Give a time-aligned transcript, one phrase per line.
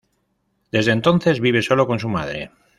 [0.71, 2.49] Desde entonces vive solo con su madre.